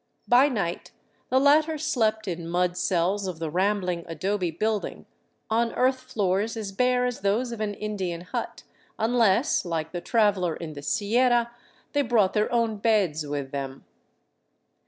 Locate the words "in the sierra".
10.55-11.51